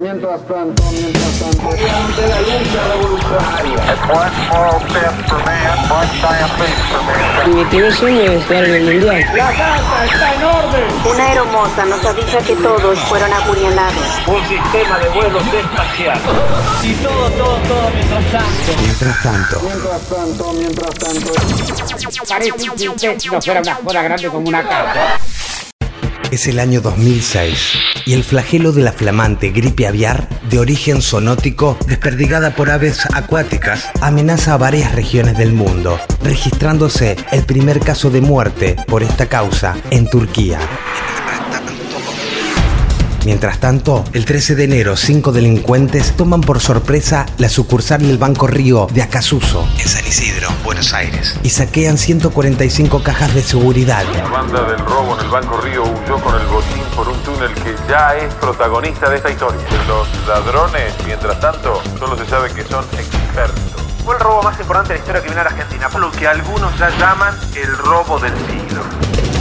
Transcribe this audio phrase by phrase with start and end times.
[0.00, 1.68] Mientras tanto, mientras tanto.
[1.68, 3.76] Ante la lucha revolucionaria.
[7.54, 9.26] Mi primer sueño es jugar en el mundial.
[9.36, 10.84] La casa está en orden.
[11.04, 14.22] Una aeromoza nos avisa que todos fueron apuñalados.
[14.26, 16.18] Un sistema de vuelos espacial.
[16.82, 18.72] Y todo, todo, todo mientras tanto.
[18.80, 21.32] Mientras tanto, Mientras tanto, mientras tanto.
[22.26, 25.20] Parece que usted no fuera una joda grande como una casa.
[26.30, 27.72] Es el año 2006
[28.06, 33.88] y el flagelo de la flamante gripe aviar, de origen zoonótico, desperdigada por aves acuáticas,
[34.00, 39.76] amenaza a varias regiones del mundo, registrándose el primer caso de muerte por esta causa
[39.90, 40.58] en Turquía.
[43.24, 48.46] Mientras tanto, el 13 de enero, cinco delincuentes toman por sorpresa la sucursal del Banco
[48.46, 54.04] Río de Acasuso, en San Isidro, Buenos Aires, y saquean 145 cajas de seguridad.
[54.14, 57.52] La banda del robo en el Banco Río huyó con el botín por un túnel
[57.54, 59.60] que ya es protagonista de esta historia.
[59.86, 63.82] Los ladrones, mientras tanto, solo se sabe que son expertos.
[64.02, 66.10] Fue el robo más importante de la historia que viene a la Argentina, por lo
[66.10, 69.39] que algunos ya llaman el robo del siglo.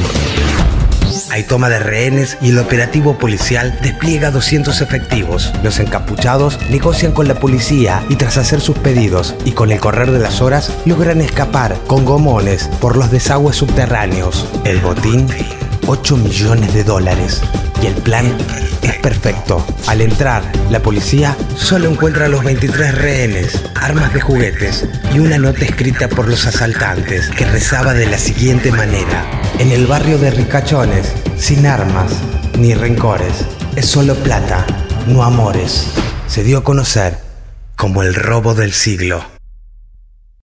[1.32, 5.54] Hay toma de rehenes y el operativo policial despliega 200 efectivos.
[5.64, 10.12] Los encapuchados negocian con la policía y tras hacer sus pedidos y con el correr
[10.12, 14.48] de las horas logran escapar con gomones por los desagües subterráneos.
[14.66, 15.28] El botín,
[15.88, 17.42] 8 millones de dólares.
[17.82, 18.26] Y el plan
[18.82, 19.66] es perfecto.
[19.88, 25.66] Al entrar, la policía solo encuentra los 23 rehenes, armas de juguetes y una nota
[25.66, 29.26] escrita por los asaltantes que rezaba de la siguiente manera.
[29.60, 32.12] En el barrio de Ricachones, sin armas
[32.58, 34.66] ni rencores, es solo plata,
[35.08, 35.88] no amores.
[36.28, 37.18] Se dio a conocer
[37.76, 39.39] como el robo del siglo.